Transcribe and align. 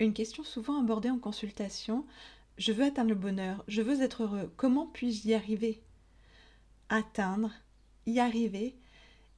Une 0.00 0.14
question 0.14 0.42
souvent 0.42 0.80
abordée 0.80 1.10
en 1.10 1.18
consultation. 1.18 2.06
Je 2.56 2.72
veux 2.72 2.84
atteindre 2.84 3.10
le 3.10 3.14
bonheur, 3.14 3.62
je 3.68 3.82
veux 3.82 4.00
être 4.00 4.22
heureux. 4.22 4.50
Comment 4.56 4.86
puis-je 4.86 5.28
y 5.28 5.34
arriver? 5.34 5.82
Atteindre, 6.88 7.52
y 8.06 8.18
arriver. 8.18 8.78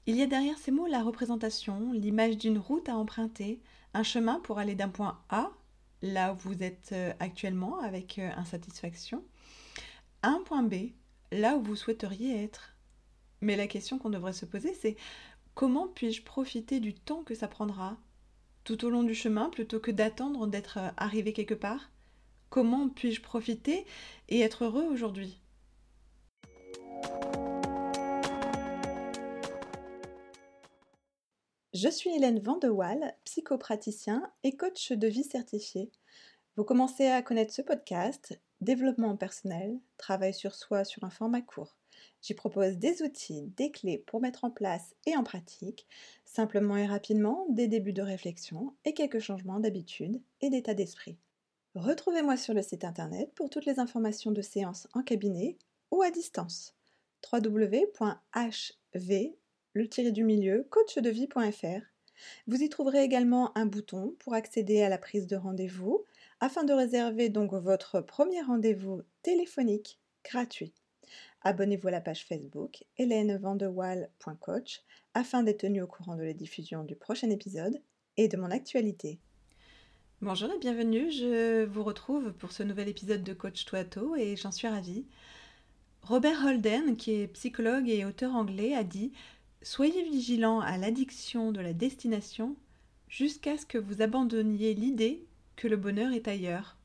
Il 0.06 0.14
y 0.14 0.22
a 0.22 0.26
derrière 0.28 0.56
ces 0.58 0.70
mots 0.70 0.86
la 0.86 1.02
représentation, 1.02 1.92
l'image 1.92 2.38
d'une 2.38 2.58
route 2.58 2.88
à 2.88 2.94
emprunter, 2.94 3.60
un 3.92 4.04
chemin 4.04 4.38
pour 4.38 4.60
aller 4.60 4.76
d'un 4.76 4.88
point 4.88 5.20
A, 5.30 5.50
là 6.00 6.32
où 6.32 6.36
vous 6.36 6.62
êtes 6.62 6.90
euh, 6.92 7.12
actuellement 7.18 7.80
avec 7.80 8.20
euh, 8.20 8.30
insatisfaction, 8.36 9.24
à 10.22 10.28
un 10.28 10.42
point 10.44 10.62
B, 10.62 10.92
là 11.32 11.56
où 11.56 11.62
vous 11.62 11.76
souhaiteriez 11.76 12.40
être. 12.40 12.76
Mais 13.40 13.56
la 13.56 13.66
question 13.66 13.98
qu'on 13.98 14.10
devrait 14.10 14.32
se 14.32 14.46
poser, 14.46 14.74
c'est 14.74 14.94
comment 15.56 15.88
puis-je 15.88 16.22
profiter 16.22 16.78
du 16.78 16.94
temps 16.94 17.24
que 17.24 17.34
ça 17.34 17.48
prendra 17.48 17.96
tout 18.64 18.84
au 18.84 18.90
long 18.90 19.02
du 19.02 19.14
chemin 19.14 19.48
plutôt 19.50 19.80
que 19.80 19.90
d'attendre 19.90 20.46
d'être 20.46 20.78
euh, 20.78 20.90
arrivé 20.96 21.32
quelque 21.32 21.54
part? 21.54 21.90
Comment 22.50 22.88
puis-je 22.88 23.22
profiter 23.22 23.86
et 24.28 24.40
être 24.40 24.64
heureux 24.64 24.84
aujourd'hui? 24.84 25.40
Je 31.74 31.88
suis 31.88 32.14
Hélène 32.14 32.38
Vandewaal, 32.38 33.16
psychopraticien 33.24 34.30
et 34.44 34.56
coach 34.56 34.92
de 34.92 35.08
vie 35.08 35.24
certifié. 35.24 35.90
Vous 36.56 36.64
commencez 36.64 37.06
à 37.06 37.22
connaître 37.22 37.54
ce 37.54 37.62
podcast, 37.62 38.38
développement 38.60 39.16
personnel, 39.16 39.78
travail 39.96 40.34
sur 40.34 40.54
soi 40.54 40.84
sur 40.84 41.04
un 41.04 41.10
format 41.10 41.40
court. 41.40 41.76
J'y 42.20 42.34
propose 42.34 42.78
des 42.78 43.02
outils, 43.02 43.52
des 43.56 43.70
clés 43.70 43.98
pour 43.98 44.20
mettre 44.20 44.44
en 44.44 44.50
place 44.50 44.94
et 45.06 45.16
en 45.16 45.24
pratique, 45.24 45.86
simplement 46.24 46.76
et 46.76 46.86
rapidement, 46.86 47.46
des 47.48 47.68
débuts 47.68 47.92
de 47.92 48.02
réflexion 48.02 48.74
et 48.84 48.94
quelques 48.94 49.20
changements 49.20 49.60
d'habitude 49.60 50.20
et 50.40 50.50
d'état 50.50 50.74
d'esprit. 50.74 51.18
Retrouvez-moi 51.74 52.36
sur 52.36 52.52
le 52.52 52.62
site 52.62 52.84
internet 52.84 53.32
pour 53.34 53.48
toutes 53.48 53.64
les 53.64 53.78
informations 53.78 54.30
de 54.30 54.42
séances 54.42 54.88
en 54.92 55.02
cabinet 55.02 55.56
ou 55.90 56.02
à 56.02 56.10
distance. 56.10 56.74
www.hv 57.32 59.36
le 59.74 60.10
du 60.10 60.22
milieu 60.22 60.66
coachdevie.fr. 60.68 61.80
Vous 62.46 62.62
y 62.62 62.68
trouverez 62.68 63.02
également 63.02 63.56
un 63.56 63.64
bouton 63.64 64.14
pour 64.18 64.34
accéder 64.34 64.82
à 64.82 64.90
la 64.90 64.98
prise 64.98 65.26
de 65.26 65.36
rendez-vous 65.36 66.04
afin 66.42 66.64
de 66.64 66.72
réserver 66.72 67.28
donc 67.28 67.52
votre 67.52 68.00
premier 68.00 68.42
rendez-vous 68.42 69.02
téléphonique 69.22 70.00
gratuit. 70.24 70.74
Abonnez-vous 71.42 71.86
à 71.86 71.92
la 71.92 72.00
page 72.00 72.26
Facebook 72.26 72.82
hélènevandewall.coach 72.98 74.82
afin 75.14 75.44
d'être 75.44 75.60
tenu 75.60 75.82
au 75.82 75.86
courant 75.86 76.16
de 76.16 76.24
la 76.24 76.32
diffusion 76.32 76.82
du 76.82 76.96
prochain 76.96 77.30
épisode 77.30 77.80
et 78.16 78.26
de 78.26 78.36
mon 78.36 78.50
actualité. 78.50 79.20
Bonjour 80.20 80.50
et 80.50 80.58
bienvenue, 80.58 81.12
je 81.12 81.64
vous 81.64 81.84
retrouve 81.84 82.32
pour 82.32 82.50
ce 82.50 82.64
nouvel 82.64 82.88
épisode 82.88 83.22
de 83.22 83.34
Coach 83.34 83.64
Toato 83.64 84.16
et 84.16 84.34
j'en 84.34 84.50
suis 84.50 84.66
ravie. 84.66 85.06
Robert 86.02 86.44
Holden, 86.44 86.96
qui 86.96 87.12
est 87.12 87.28
psychologue 87.28 87.88
et 87.88 88.04
auteur 88.04 88.34
anglais, 88.34 88.74
a 88.74 88.82
dit 88.82 89.12
Soyez 89.62 90.02
vigilant 90.02 90.58
à 90.58 90.76
l'addiction 90.76 91.52
de 91.52 91.60
la 91.60 91.72
destination 91.72 92.56
jusqu'à 93.06 93.56
ce 93.56 93.64
que 93.64 93.78
vous 93.78 94.02
abandonniez 94.02 94.74
l'idée 94.74 95.24
que 95.56 95.68
le 95.68 95.76
bonheur 95.76 96.12
est 96.12 96.28
ailleurs. 96.28 96.76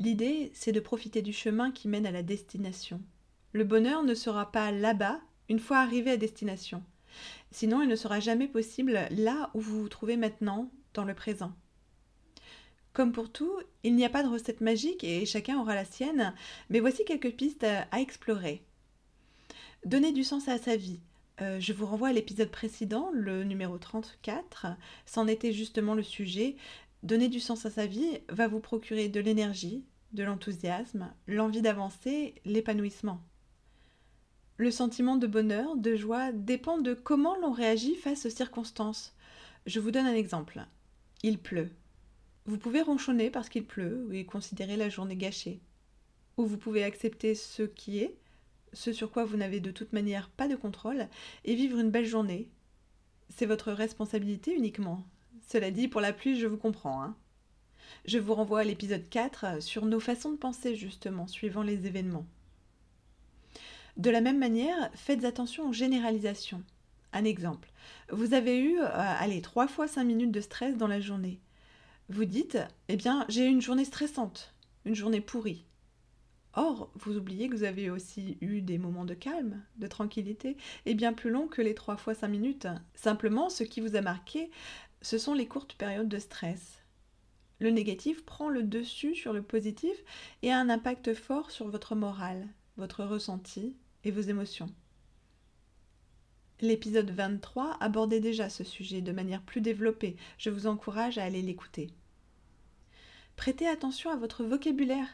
L'idée, 0.00 0.50
c'est 0.54 0.72
de 0.72 0.80
profiter 0.80 1.22
du 1.22 1.32
chemin 1.32 1.70
qui 1.70 1.88
mène 1.88 2.06
à 2.06 2.10
la 2.10 2.22
destination. 2.22 3.00
Le 3.52 3.64
bonheur 3.64 4.02
ne 4.02 4.14
sera 4.14 4.50
pas 4.50 4.72
là-bas 4.72 5.20
une 5.48 5.60
fois 5.60 5.78
arrivé 5.78 6.10
à 6.10 6.16
destination. 6.16 6.82
Sinon, 7.52 7.82
il 7.82 7.88
ne 7.88 7.96
sera 7.96 8.18
jamais 8.20 8.48
possible 8.48 8.98
là 9.10 9.50
où 9.54 9.60
vous 9.60 9.82
vous 9.82 9.88
trouvez 9.88 10.16
maintenant, 10.16 10.70
dans 10.94 11.04
le 11.04 11.14
présent. 11.14 11.52
Comme 12.92 13.12
pour 13.12 13.30
tout, 13.30 13.52
il 13.82 13.96
n'y 13.96 14.04
a 14.04 14.10
pas 14.10 14.22
de 14.22 14.28
recette 14.28 14.60
magique 14.60 15.04
et 15.04 15.26
chacun 15.26 15.58
aura 15.58 15.74
la 15.74 15.84
sienne, 15.84 16.34
mais 16.70 16.80
voici 16.80 17.04
quelques 17.04 17.32
pistes 17.32 17.64
à 17.64 18.00
explorer. 18.00 18.62
Donner 19.84 20.12
du 20.12 20.24
sens 20.24 20.48
à 20.48 20.58
sa 20.58 20.76
vie. 20.76 21.00
Euh, 21.40 21.58
je 21.58 21.72
vous 21.72 21.86
renvoie 21.86 22.08
à 22.08 22.12
l'épisode 22.12 22.50
précédent, 22.50 23.10
le 23.12 23.42
numéro 23.42 23.76
34. 23.76 24.66
C'en 25.04 25.26
était 25.26 25.52
justement 25.52 25.94
le 25.94 26.04
sujet. 26.04 26.54
Donner 27.04 27.28
du 27.28 27.38
sens 27.38 27.66
à 27.66 27.70
sa 27.70 27.84
vie 27.84 28.18
va 28.30 28.48
vous 28.48 28.60
procurer 28.60 29.10
de 29.10 29.20
l'énergie, 29.20 29.84
de 30.12 30.24
l'enthousiasme, 30.24 31.12
l'envie 31.26 31.60
d'avancer, 31.60 32.34
l'épanouissement. 32.46 33.20
Le 34.56 34.70
sentiment 34.70 35.16
de 35.16 35.26
bonheur, 35.26 35.76
de 35.76 35.96
joie 35.96 36.32
dépend 36.32 36.78
de 36.78 36.94
comment 36.94 37.36
l'on 37.36 37.52
réagit 37.52 37.94
face 37.94 38.24
aux 38.24 38.30
circonstances. 38.30 39.14
Je 39.66 39.80
vous 39.80 39.90
donne 39.90 40.06
un 40.06 40.14
exemple. 40.14 40.64
Il 41.22 41.38
pleut. 41.38 41.72
Vous 42.46 42.56
pouvez 42.56 42.80
ronchonner 42.80 43.28
parce 43.28 43.50
qu'il 43.50 43.66
pleut 43.66 44.08
et 44.12 44.24
considérer 44.24 44.78
la 44.78 44.88
journée 44.88 45.16
gâchée. 45.16 45.60
Ou 46.38 46.46
vous 46.46 46.56
pouvez 46.56 46.84
accepter 46.84 47.34
ce 47.34 47.64
qui 47.64 47.98
est, 47.98 48.16
ce 48.72 48.94
sur 48.94 49.10
quoi 49.10 49.26
vous 49.26 49.36
n'avez 49.36 49.60
de 49.60 49.72
toute 49.72 49.92
manière 49.92 50.30
pas 50.30 50.48
de 50.48 50.56
contrôle, 50.56 51.08
et 51.44 51.54
vivre 51.54 51.78
une 51.78 51.90
belle 51.90 52.06
journée. 52.06 52.48
C'est 53.28 53.44
votre 53.44 53.72
responsabilité 53.72 54.54
uniquement. 54.54 55.04
Cela 55.46 55.70
dit, 55.70 55.88
pour 55.88 56.00
la 56.00 56.12
pluie, 56.12 56.38
je 56.38 56.46
vous 56.46 56.56
comprends. 56.56 57.02
Hein. 57.02 57.16
Je 58.06 58.18
vous 58.18 58.34
renvoie 58.34 58.60
à 58.60 58.64
l'épisode 58.64 59.08
4 59.08 59.62
sur 59.62 59.86
nos 59.86 60.00
façons 60.00 60.32
de 60.32 60.36
penser, 60.36 60.74
justement, 60.76 61.26
suivant 61.26 61.62
les 61.62 61.86
événements. 61.86 62.26
De 63.96 64.10
la 64.10 64.20
même 64.20 64.38
manière, 64.38 64.90
faites 64.94 65.24
attention 65.24 65.68
aux 65.68 65.72
généralisations. 65.72 66.62
Un 67.12 67.24
exemple. 67.24 67.70
Vous 68.10 68.34
avez 68.34 68.58
eu, 68.58 68.80
euh, 68.80 68.88
allez, 68.90 69.40
trois 69.40 69.68
fois 69.68 69.86
5 69.86 70.02
minutes 70.02 70.32
de 70.32 70.40
stress 70.40 70.76
dans 70.76 70.88
la 70.88 71.00
journée. 71.00 71.38
Vous 72.08 72.24
dites, 72.24 72.58
eh 72.88 72.96
bien, 72.96 73.24
j'ai 73.28 73.46
eu 73.46 73.50
une 73.50 73.62
journée 73.62 73.84
stressante, 73.84 74.52
une 74.84 74.96
journée 74.96 75.20
pourrie. 75.20 75.64
Or, 76.54 76.90
vous 76.94 77.16
oubliez 77.16 77.48
que 77.48 77.56
vous 77.56 77.64
avez 77.64 77.90
aussi 77.90 78.36
eu 78.40 78.60
des 78.60 78.78
moments 78.78 79.04
de 79.04 79.14
calme, 79.14 79.62
de 79.76 79.86
tranquillité, 79.86 80.56
et 80.86 80.94
bien 80.94 81.12
plus 81.12 81.30
longs 81.30 81.48
que 81.48 81.62
les 81.62 81.74
trois 81.74 81.96
fois 81.96 82.14
5 82.14 82.28
minutes. 82.28 82.68
Simplement, 82.94 83.48
ce 83.48 83.64
qui 83.64 83.80
vous 83.80 83.96
a 83.96 84.00
marqué, 84.00 84.50
ce 85.04 85.18
sont 85.18 85.34
les 85.34 85.46
courtes 85.46 85.74
périodes 85.74 86.08
de 86.08 86.18
stress. 86.18 86.82
Le 87.60 87.70
négatif 87.70 88.24
prend 88.24 88.48
le 88.48 88.62
dessus 88.62 89.14
sur 89.14 89.34
le 89.34 89.42
positif 89.42 89.94
et 90.42 90.50
a 90.50 90.58
un 90.58 90.70
impact 90.70 91.12
fort 91.12 91.50
sur 91.50 91.68
votre 91.68 91.94
morale, 91.94 92.48
votre 92.78 93.04
ressenti 93.04 93.76
et 94.04 94.10
vos 94.10 94.22
émotions. 94.22 94.70
L'épisode 96.60 97.10
23 97.10 97.76
abordait 97.80 98.20
déjà 98.20 98.48
ce 98.48 98.64
sujet 98.64 99.02
de 99.02 99.12
manière 99.12 99.42
plus 99.42 99.60
développée. 99.60 100.16
Je 100.38 100.48
vous 100.48 100.66
encourage 100.66 101.18
à 101.18 101.24
aller 101.24 101.42
l'écouter. 101.42 101.90
Prêtez 103.36 103.68
attention 103.68 104.10
à 104.10 104.16
votre 104.16 104.42
vocabulaire. 104.42 105.08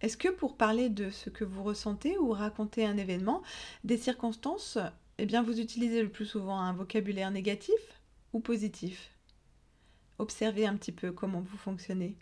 Est-ce 0.00 0.16
que 0.16 0.30
pour 0.30 0.56
parler 0.56 0.88
de 0.88 1.10
ce 1.10 1.30
que 1.30 1.44
vous 1.44 1.62
ressentez 1.62 2.18
ou 2.18 2.30
raconter 2.30 2.84
un 2.84 2.96
événement, 2.96 3.42
des 3.84 3.98
circonstances, 3.98 4.78
eh 5.18 5.26
bien 5.26 5.44
vous 5.44 5.60
utilisez 5.60 6.02
le 6.02 6.08
plus 6.08 6.26
souvent 6.26 6.58
un 6.58 6.72
vocabulaire 6.72 7.30
négatif? 7.30 8.01
Ou 8.32 8.40
positif 8.40 9.10
Observez 10.18 10.66
un 10.66 10.76
petit 10.76 10.92
peu 10.92 11.12
comment 11.12 11.40
vous 11.40 11.56
fonctionnez. 11.56 12.16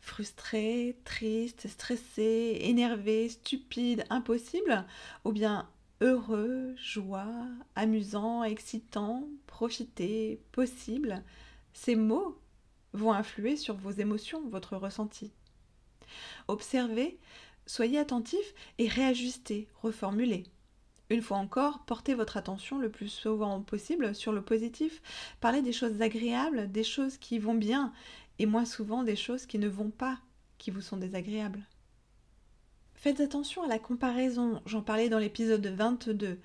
Frustré, 0.00 0.98
triste, 1.04 1.68
stressé, 1.68 2.58
énervé, 2.62 3.28
stupide, 3.28 4.04
impossible 4.10 4.84
Ou 5.24 5.32
bien 5.32 5.68
heureux, 6.00 6.74
joie, 6.76 7.46
amusant, 7.74 8.42
excitant, 8.44 9.28
profiter, 9.46 10.40
possible 10.52 11.22
Ces 11.72 11.96
mots 11.96 12.38
vont 12.92 13.12
influer 13.12 13.56
sur 13.56 13.76
vos 13.76 13.90
émotions, 13.90 14.48
votre 14.48 14.76
ressenti. 14.76 15.32
Observez, 16.48 17.18
soyez 17.66 17.98
attentif 17.98 18.54
et 18.78 18.88
réajustez, 18.88 19.68
reformulez. 19.82 20.44
Une 21.10 21.22
fois 21.22 21.36
encore, 21.36 21.80
portez 21.80 22.14
votre 22.14 22.36
attention 22.36 22.78
le 22.78 22.88
plus 22.88 23.08
souvent 23.08 23.60
possible 23.60 24.14
sur 24.14 24.32
le 24.32 24.42
positif. 24.42 25.02
Parlez 25.40 25.60
des 25.60 25.72
choses 25.72 26.00
agréables, 26.00 26.70
des 26.70 26.84
choses 26.84 27.18
qui 27.18 27.38
vont 27.38 27.54
bien, 27.54 27.92
et 28.38 28.46
moins 28.46 28.64
souvent 28.64 29.02
des 29.02 29.16
choses 29.16 29.46
qui 29.46 29.58
ne 29.58 29.68
vont 29.68 29.90
pas, 29.90 30.18
qui 30.58 30.70
vous 30.70 30.80
sont 30.80 30.96
désagréables. 30.96 31.60
Faites 32.94 33.20
attention 33.20 33.62
à 33.62 33.68
la 33.68 33.78
comparaison, 33.78 34.62
j'en 34.64 34.80
parlais 34.80 35.10
dans 35.10 35.18
l'épisode 35.18 35.66
22. 35.66 36.38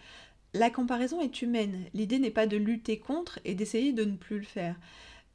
La 0.53 0.69
comparaison 0.69 1.21
est 1.21 1.41
humaine, 1.41 1.85
l'idée 1.93 2.19
n'est 2.19 2.31
pas 2.31 2.47
de 2.47 2.57
lutter 2.57 2.99
contre 2.99 3.39
et 3.45 3.55
d'essayer 3.55 3.93
de 3.93 4.03
ne 4.03 4.17
plus 4.17 4.39
le 4.39 4.45
faire, 4.45 4.75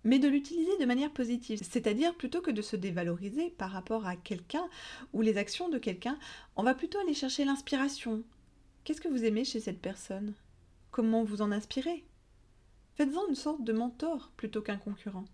mais 0.02 0.18
de 0.18 0.28
l'utiliser 0.28 0.76
de 0.78 0.84
manière 0.84 1.10
positive, 1.10 1.60
c'est-à-dire 1.62 2.14
plutôt 2.14 2.42
que 2.42 2.50
de 2.50 2.60
se 2.60 2.76
dévaloriser 2.76 3.50
par 3.56 3.70
rapport 3.70 4.06
à 4.06 4.16
quelqu'un 4.16 4.68
ou 5.14 5.22
les 5.22 5.38
actions 5.38 5.70
de 5.70 5.78
quelqu'un, 5.78 6.18
on 6.56 6.62
va 6.62 6.74
plutôt 6.74 6.98
aller 6.98 7.14
chercher 7.14 7.44
l'inspiration, 7.44 8.22
Qu'est-ce 8.84 9.00
que 9.00 9.08
vous 9.08 9.24
aimez 9.24 9.46
chez 9.46 9.60
cette 9.60 9.80
personne? 9.80 10.34
Comment 10.90 11.24
vous 11.24 11.40
en 11.40 11.52
inspirez 11.52 12.04
Faites-en 12.96 13.28
une 13.28 13.34
sorte 13.34 13.64
de 13.64 13.72
mentor 13.72 14.30
plutôt 14.36 14.60
qu'un 14.60 14.76
concurrent. 14.76 15.24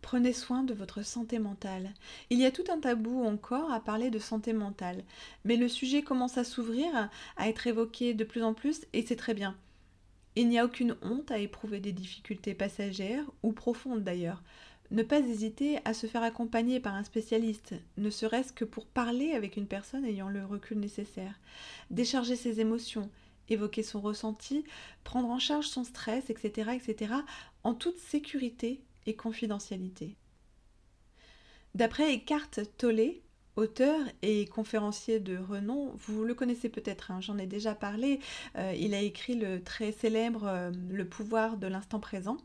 Prenez 0.00 0.32
soin 0.32 0.62
de 0.62 0.72
votre 0.72 1.02
santé 1.02 1.40
mentale. 1.40 1.92
Il 2.30 2.38
y 2.38 2.46
a 2.46 2.52
tout 2.52 2.62
un 2.70 2.78
tabou 2.78 3.24
encore 3.24 3.72
à 3.72 3.80
parler 3.80 4.10
de 4.10 4.20
santé 4.20 4.52
mentale, 4.52 5.02
mais 5.44 5.56
le 5.56 5.68
sujet 5.68 6.02
commence 6.02 6.38
à 6.38 6.44
s'ouvrir, 6.44 7.10
à 7.36 7.48
être 7.48 7.66
évoqué 7.66 8.14
de 8.14 8.22
plus 8.22 8.44
en 8.44 8.54
plus, 8.54 8.86
et 8.92 9.04
c'est 9.04 9.16
très 9.16 9.34
bien. 9.34 9.56
Il 10.36 10.48
n'y 10.48 10.60
a 10.60 10.64
aucune 10.64 10.94
honte 11.02 11.32
à 11.32 11.38
éprouver 11.38 11.80
des 11.80 11.92
difficultés 11.92 12.54
passagères, 12.54 13.24
ou 13.42 13.52
profondes 13.52 14.04
d'ailleurs. 14.04 14.44
Ne 14.90 15.02
pas 15.02 15.18
hésiter 15.18 15.78
à 15.84 15.94
se 15.94 16.06
faire 16.06 16.22
accompagner 16.22 16.78
par 16.78 16.94
un 16.94 17.02
spécialiste, 17.02 17.74
ne 17.96 18.10
serait-ce 18.10 18.52
que 18.52 18.64
pour 18.64 18.86
parler 18.86 19.32
avec 19.32 19.56
une 19.56 19.66
personne 19.66 20.04
ayant 20.04 20.28
le 20.28 20.44
recul 20.44 20.78
nécessaire. 20.78 21.40
Décharger 21.90 22.36
ses 22.36 22.60
émotions, 22.60 23.10
évoquer 23.48 23.82
son 23.82 24.00
ressenti, 24.00 24.64
prendre 25.04 25.28
en 25.28 25.38
charge 25.38 25.66
son 25.66 25.84
stress, 25.84 26.30
etc., 26.30 26.70
etc., 26.74 27.14
en 27.64 27.74
toute 27.74 27.98
sécurité 27.98 28.80
et 29.06 29.16
confidentialité. 29.16 30.16
D'après 31.74 32.14
Eckhart 32.14 32.50
Tolle, 32.78 33.14
auteur 33.56 34.00
et 34.22 34.46
conférencier 34.46 35.18
de 35.20 35.36
renom, 35.36 35.92
vous 35.96 36.24
le 36.24 36.34
connaissez 36.34 36.68
peut-être, 36.68 37.10
hein, 37.10 37.20
j'en 37.20 37.38
ai 37.38 37.46
déjà 37.46 37.74
parlé, 37.74 38.20
euh, 38.56 38.72
il 38.78 38.94
a 38.94 39.00
écrit 39.00 39.34
le 39.34 39.62
très 39.62 39.92
célèbre 39.92 40.44
euh, 40.46 40.70
Le 40.90 41.08
pouvoir 41.08 41.56
de 41.56 41.66
l'instant 41.66 42.00
présent. 42.00 42.36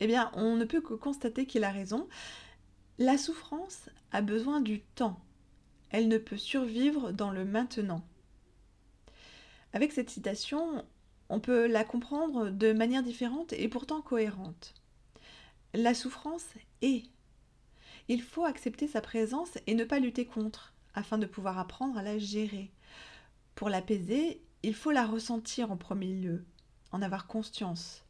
Eh 0.00 0.06
bien, 0.06 0.30
on 0.34 0.56
ne 0.56 0.64
peut 0.64 0.80
que 0.80 0.94
constater 0.94 1.46
qu'il 1.46 1.64
a 1.64 1.70
raison. 1.70 2.08
La 2.98 3.18
souffrance 3.18 3.88
a 4.12 4.22
besoin 4.22 4.60
du 4.60 4.80
temps. 4.80 5.20
Elle 5.90 6.08
ne 6.08 6.18
peut 6.18 6.38
survivre 6.38 7.12
dans 7.12 7.30
le 7.30 7.44
maintenant. 7.44 8.02
Avec 9.72 9.92
cette 9.92 10.10
citation, 10.10 10.84
on 11.28 11.40
peut 11.40 11.66
la 11.66 11.84
comprendre 11.84 12.50
de 12.50 12.72
manière 12.72 13.02
différente 13.02 13.52
et 13.52 13.68
pourtant 13.68 14.00
cohérente. 14.00 14.74
La 15.74 15.94
souffrance 15.94 16.46
est. 16.82 17.04
Il 18.08 18.22
faut 18.22 18.44
accepter 18.44 18.88
sa 18.88 19.00
présence 19.00 19.56
et 19.66 19.74
ne 19.74 19.84
pas 19.84 20.00
lutter 20.00 20.24
contre, 20.24 20.72
afin 20.94 21.18
de 21.18 21.26
pouvoir 21.26 21.58
apprendre 21.58 21.96
à 21.96 22.02
la 22.02 22.18
gérer. 22.18 22.72
Pour 23.54 23.68
l'apaiser, 23.68 24.42
il 24.62 24.74
faut 24.74 24.90
la 24.90 25.06
ressentir 25.06 25.70
en 25.70 25.76
premier 25.76 26.12
lieu, 26.12 26.44
en 26.90 27.02
avoir 27.02 27.26
conscience. 27.28 28.02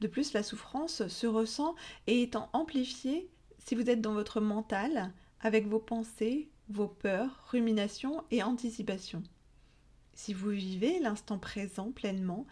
De 0.00 0.06
plus, 0.06 0.32
la 0.32 0.42
souffrance 0.42 1.06
se 1.08 1.26
ressent 1.26 1.74
et 2.06 2.22
étant 2.22 2.48
amplifiée 2.52 3.28
si 3.58 3.74
vous 3.74 3.90
êtes 3.90 4.00
dans 4.00 4.14
votre 4.14 4.40
mental, 4.40 5.12
avec 5.40 5.66
vos 5.66 5.78
pensées, 5.78 6.48
vos 6.68 6.88
peurs, 6.88 7.48
ruminations 7.50 8.24
et 8.30 8.42
anticipations. 8.42 9.22
Si 10.14 10.32
vous 10.32 10.50
vivez 10.50 10.98
l'instant 10.98 11.38
présent 11.38 11.90
pleinement, 11.92 12.46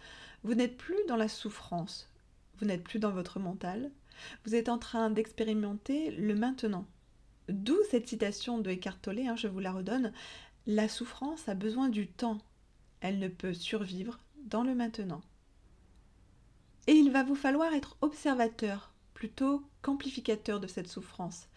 vous 0.44 0.54
n'êtes 0.54 0.76
plus 0.76 0.98
dans 1.08 1.16
la 1.16 1.28
souffrance, 1.28 2.12
vous 2.58 2.66
n'êtes 2.66 2.84
plus 2.84 2.98
dans 2.98 3.10
votre 3.10 3.40
mental, 3.40 3.90
vous 4.44 4.54
êtes 4.54 4.68
en 4.68 4.78
train 4.78 5.10
d'expérimenter 5.10 6.10
le 6.12 6.34
maintenant. 6.34 6.86
D'où 7.48 7.76
cette 7.90 8.08
citation 8.08 8.58
de 8.58 8.70
Eckhart 8.70 9.00
Tolle, 9.00 9.20
hein, 9.20 9.36
je 9.36 9.48
vous 9.48 9.60
la 9.60 9.72
redonne, 9.72 10.12
la 10.66 10.88
souffrance 10.88 11.48
a 11.48 11.54
besoin 11.54 11.88
du 11.88 12.08
temps, 12.08 12.38
elle 13.00 13.18
ne 13.18 13.28
peut 13.28 13.54
survivre 13.54 14.18
dans 14.44 14.62
le 14.62 14.74
maintenant. 14.74 15.22
Et 16.86 16.92
il 16.92 17.10
va 17.10 17.24
vous 17.24 17.34
falloir 17.34 17.72
être 17.74 17.96
observateur 18.00 18.92
plutôt 19.14 19.62
qu'amplificateur 19.82 20.60
de 20.60 20.66
cette 20.66 20.88
souffrance. 20.88 21.48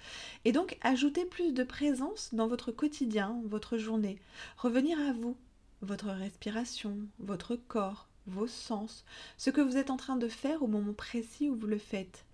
Et 0.45 0.51
donc 0.51 0.77
ajouter 0.81 1.25
plus 1.25 1.53
de 1.53 1.63
présence 1.63 2.33
dans 2.33 2.47
votre 2.47 2.71
quotidien, 2.71 3.41
votre 3.45 3.77
journée. 3.77 4.17
Revenir 4.57 4.97
à 4.99 5.13
vous, 5.13 5.35
votre 5.81 6.07
respiration, 6.07 6.97
votre 7.19 7.55
corps, 7.55 8.07
vos 8.27 8.47
sens, 8.47 9.05
ce 9.37 9.49
que 9.49 9.61
vous 9.61 9.77
êtes 9.77 9.89
en 9.89 9.97
train 9.97 10.15
de 10.15 10.27
faire 10.27 10.63
au 10.63 10.67
moment 10.67 10.93
précis 10.93 11.49
où 11.49 11.55
vous 11.55 11.67
le 11.67 11.77
faites. 11.77 12.25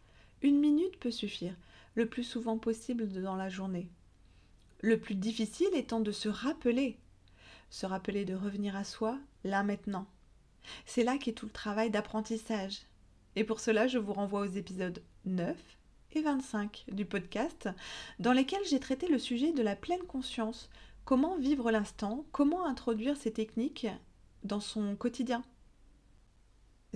Une 0.42 0.60
minute 0.60 1.00
peut 1.00 1.12
suffire, 1.12 1.56
le 1.96 2.08
plus 2.08 2.24
souvent 2.24 2.58
possible 2.58 3.08
dans 3.10 3.36
la 3.36 3.50
journée. 3.50 3.90
Le 4.82 5.00
plus 5.00 5.16
difficile 5.16 5.74
étant 5.74 6.02
de 6.02 6.12
se 6.12 6.30
rappeler, 6.30 7.00
se 7.70 7.86
rappeler 7.86 8.26
de 8.26 8.36
revenir 8.36 8.76
à 8.76 8.84
soi, 8.84 9.18
là 9.44 9.64
maintenant. 9.64 10.06
C'est 10.86 11.04
là 11.04 11.18
qu'est 11.18 11.34
tout 11.34 11.46
le 11.46 11.52
travail 11.52 11.90
d'apprentissage. 11.90 12.82
Et 13.36 13.44
pour 13.44 13.60
cela, 13.60 13.88
je 13.88 13.98
vous 13.98 14.14
renvoie 14.14 14.42
aux 14.42 14.46
épisodes 14.46 15.02
9 15.26 15.58
et 16.14 16.22
25 16.22 16.86
du 16.92 17.06
podcast, 17.06 17.70
dans 18.20 18.32
lesquels 18.32 18.66
j'ai 18.70 18.80
traité 18.80 19.08
le 19.08 19.20
sujet 19.20 19.52
de 19.52 19.62
la 19.62 19.76
pleine 19.76 20.04
conscience, 20.04 20.70
Comment 21.06 21.38
vivre 21.38 21.70
l'instant 21.70 22.26
Comment 22.32 22.66
introduire 22.66 23.16
ces 23.16 23.32
techniques 23.32 23.86
dans 24.44 24.60
son 24.60 24.96
quotidien? 24.96 25.44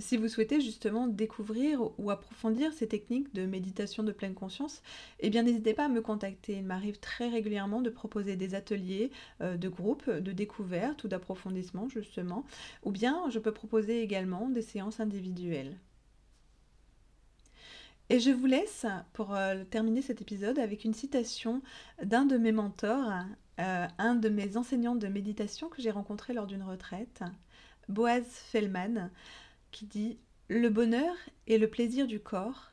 Si 0.00 0.16
vous 0.16 0.28
souhaitez 0.28 0.60
justement 0.60 1.06
découvrir 1.06 1.90
ou 1.98 2.10
approfondir 2.10 2.72
ces 2.72 2.88
techniques 2.88 3.34
de 3.34 3.46
méditation 3.46 4.02
de 4.02 4.12
pleine 4.12 4.34
conscience, 4.34 4.82
eh 5.20 5.30
bien 5.30 5.42
n'hésitez 5.42 5.74
pas 5.74 5.86
à 5.86 5.88
me 5.88 6.00
contacter. 6.00 6.54
Il 6.54 6.64
m'arrive 6.64 6.98
très 6.98 7.28
régulièrement 7.28 7.80
de 7.80 7.90
proposer 7.90 8.36
des 8.36 8.54
ateliers 8.54 9.10
euh, 9.40 9.56
de 9.56 9.68
groupe, 9.68 10.08
de 10.10 10.32
découverte 10.32 11.04
ou 11.04 11.08
d'approfondissement 11.08 11.88
justement, 11.88 12.44
ou 12.84 12.90
bien 12.90 13.28
je 13.30 13.38
peux 13.38 13.52
proposer 13.52 14.02
également 14.02 14.48
des 14.48 14.62
séances 14.62 15.00
individuelles. 15.00 15.76
Et 18.10 18.18
je 18.18 18.32
vous 18.32 18.46
laisse 18.46 18.86
pour 19.12 19.34
euh, 19.36 19.62
terminer 19.70 20.02
cet 20.02 20.20
épisode 20.20 20.58
avec 20.58 20.84
une 20.84 20.94
citation 20.94 21.62
d'un 22.02 22.24
de 22.24 22.36
mes 22.38 22.50
mentors, 22.50 23.12
euh, 23.60 23.86
un 23.98 24.14
de 24.16 24.28
mes 24.28 24.56
enseignants 24.56 24.96
de 24.96 25.06
méditation 25.06 25.68
que 25.68 25.80
j'ai 25.80 25.92
rencontré 25.92 26.32
lors 26.32 26.48
d'une 26.48 26.64
retraite, 26.64 27.22
Boaz 27.88 28.24
Fellman, 28.24 29.10
qui 29.70 29.86
dit 29.86 30.18
Le 30.48 30.68
bonheur 30.68 31.14
est 31.46 31.58
le 31.58 31.68
plaisir 31.68 32.06
du 32.06 32.20
corps, 32.20 32.72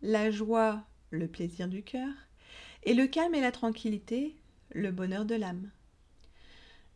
la 0.00 0.30
joie 0.30 0.84
le 1.10 1.28
plaisir 1.28 1.68
du 1.68 1.82
cœur, 1.82 2.12
et 2.84 2.94
le 2.94 3.06
calme 3.06 3.34
et 3.34 3.40
la 3.40 3.52
tranquillité 3.52 4.36
le 4.74 4.90
bonheur 4.90 5.24
de 5.24 5.34
l'âme. 5.34 5.70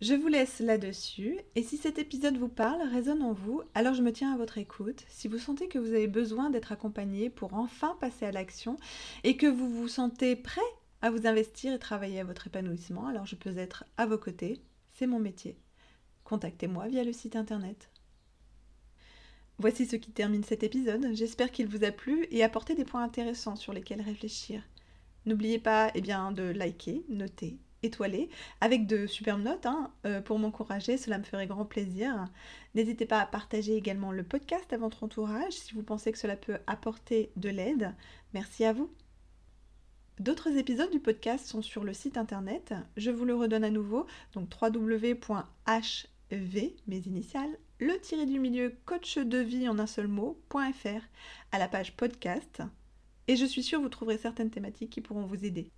Je 0.00 0.14
vous 0.14 0.28
laisse 0.28 0.60
là-dessus, 0.60 1.38
et 1.54 1.62
si 1.62 1.78
cet 1.78 1.98
épisode 1.98 2.36
vous 2.36 2.48
parle, 2.48 2.82
résonne 2.82 3.22
en 3.22 3.32
vous, 3.32 3.62
alors 3.74 3.94
je 3.94 4.02
me 4.02 4.12
tiens 4.12 4.34
à 4.34 4.36
votre 4.36 4.58
écoute. 4.58 5.04
Si 5.08 5.26
vous 5.26 5.38
sentez 5.38 5.68
que 5.68 5.78
vous 5.78 5.94
avez 5.94 6.06
besoin 6.06 6.50
d'être 6.50 6.72
accompagné 6.72 7.30
pour 7.30 7.54
enfin 7.54 7.96
passer 7.98 8.26
à 8.26 8.32
l'action, 8.32 8.76
et 9.24 9.38
que 9.38 9.46
vous 9.46 9.70
vous 9.70 9.88
sentez 9.88 10.36
prêt 10.36 10.60
à 11.00 11.10
vous 11.10 11.26
investir 11.26 11.72
et 11.72 11.78
travailler 11.78 12.20
à 12.20 12.24
votre 12.24 12.46
épanouissement, 12.46 13.06
alors 13.06 13.26
je 13.26 13.36
peux 13.36 13.56
être 13.56 13.84
à 13.96 14.04
vos 14.04 14.18
côtés, 14.18 14.60
c'est 14.92 15.06
mon 15.06 15.18
métier. 15.18 15.58
Contactez-moi 16.24 16.88
via 16.88 17.02
le 17.02 17.12
site 17.12 17.36
internet. 17.36 17.88
Voici 19.58 19.86
ce 19.86 19.96
qui 19.96 20.10
termine 20.10 20.44
cet 20.44 20.62
épisode, 20.62 21.08
j'espère 21.14 21.50
qu'il 21.50 21.66
vous 21.66 21.82
a 21.82 21.90
plu 21.90 22.26
et 22.30 22.44
apporté 22.44 22.74
des 22.74 22.84
points 22.84 23.02
intéressants 23.02 23.56
sur 23.56 23.72
lesquels 23.72 24.02
réfléchir. 24.02 24.62
N'oubliez 25.24 25.58
pas 25.58 25.90
eh 25.94 26.02
bien, 26.02 26.30
de 26.30 26.42
liker, 26.42 27.04
noter, 27.08 27.56
étoiler, 27.82 28.28
avec 28.60 28.86
de 28.86 29.06
superbes 29.06 29.42
notes 29.42 29.64
hein, 29.64 29.90
euh, 30.04 30.20
pour 30.20 30.38
m'encourager, 30.38 30.98
cela 30.98 31.16
me 31.16 31.24
ferait 31.24 31.46
grand 31.46 31.64
plaisir. 31.64 32.26
N'hésitez 32.74 33.06
pas 33.06 33.20
à 33.20 33.26
partager 33.26 33.76
également 33.76 34.12
le 34.12 34.24
podcast 34.24 34.70
à 34.74 34.76
votre 34.76 35.04
entourage 35.04 35.54
si 35.54 35.72
vous 35.72 35.82
pensez 35.82 36.12
que 36.12 36.18
cela 36.18 36.36
peut 36.36 36.58
apporter 36.66 37.32
de 37.36 37.48
l'aide. 37.48 37.94
Merci 38.34 38.66
à 38.66 38.74
vous. 38.74 38.90
D'autres 40.20 40.56
épisodes 40.58 40.90
du 40.90 41.00
podcast 41.00 41.46
sont 41.46 41.62
sur 41.62 41.82
le 41.82 41.94
site 41.94 42.18
internet. 42.18 42.74
Je 42.98 43.10
vous 43.10 43.24
le 43.24 43.34
redonne 43.34 43.64
à 43.64 43.70
nouveau, 43.70 44.06
donc 44.34 44.50
www.hv, 44.60 45.16
mes 46.86 46.98
initiales, 46.98 47.58
le 47.78 47.98
tiré 48.00 48.26
du 48.26 48.38
milieu 48.38 48.74
coach 48.86 49.18
de 49.18 49.38
vie 49.38 49.68
en 49.68 49.78
un 49.78 49.86
seul 49.86 50.08
mot.fr 50.08 51.02
à 51.52 51.58
la 51.58 51.68
page 51.68 51.96
podcast. 51.96 52.62
Et 53.28 53.36
je 53.36 53.44
suis 53.44 53.62
sûre 53.62 53.80
vous 53.80 53.88
trouverez 53.88 54.18
certaines 54.18 54.50
thématiques 54.50 54.90
qui 54.90 55.00
pourront 55.00 55.26
vous 55.26 55.44
aider. 55.44 55.70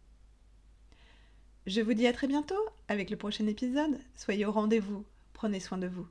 Je 1.67 1.81
vous 1.81 1.95
dis 1.95 2.07
à 2.07 2.13
très 2.13 2.27
bientôt 2.27 2.55
avec 2.89 3.11
le 3.11 3.17
prochain 3.17 3.47
épisode. 3.47 3.99
Soyez 4.15 4.47
au 4.47 4.53
rendez-vous. 4.53 5.05
Prenez 5.33 5.61
soin 5.61 5.79
de 5.79 5.87
vous. 5.87 6.07